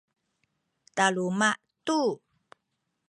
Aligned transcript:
taluma’ 0.95 1.49
tu 1.85 1.99